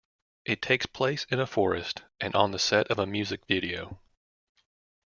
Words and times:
It 0.45 0.63
takes 0.63 0.87
place 0.87 1.25
in 1.29 1.39
a 1.39 1.45
forest 1.45 2.01
and 2.19 2.33
on 2.35 2.49
the 2.49 2.57
set 2.57 2.87
of 2.87 2.97
a 2.97 3.05
music 3.05 3.45
video. 3.45 3.99